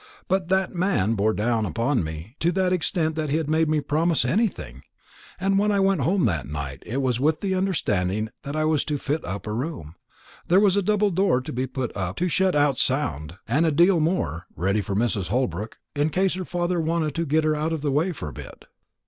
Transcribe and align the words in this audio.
But 0.27 0.47
that 0.47 0.73
man 0.73 1.13
bore 1.13 1.31
down 1.35 1.63
upon 1.63 2.03
me 2.03 2.35
to 2.39 2.51
that 2.53 2.73
extent 2.73 3.13
that 3.13 3.29
he 3.29 3.43
made 3.43 3.69
me 3.69 3.81
promise 3.81 4.25
anything; 4.25 4.81
and 5.39 5.59
when 5.59 5.71
I 5.71 5.79
went 5.79 6.01
home 6.01 6.25
that 6.25 6.47
night, 6.47 6.81
it 6.87 7.03
was 7.03 7.19
with 7.19 7.41
the 7.41 7.53
understanding 7.53 8.29
that 8.41 8.55
I 8.55 8.65
was 8.65 8.83
to 8.85 8.97
fit 8.97 9.23
up 9.23 9.45
a 9.45 9.53
room 9.53 9.93
there 10.47 10.59
was 10.59 10.75
a 10.75 10.81
double 10.81 11.11
door 11.11 11.39
to 11.41 11.53
be 11.53 11.67
put 11.67 11.95
up 11.95 12.15
to 12.15 12.27
shut 12.27 12.55
out 12.55 12.79
sound, 12.79 13.35
and 13.47 13.63
a 13.63 13.71
deal 13.71 13.99
more 13.99 14.47
ready 14.55 14.81
for 14.81 14.95
Mrs. 14.95 15.27
Holbrook, 15.27 15.77
in 15.93 16.09
case 16.09 16.33
her 16.33 16.45
father 16.45 16.81
wanted 16.81 17.13
to 17.13 17.25
get 17.27 17.43
her 17.43 17.55
out 17.55 17.71
of 17.71 17.83
the 17.83 17.91
way 17.91 18.11
for 18.11 18.29
a 18.29 18.33
bit." 18.33 18.65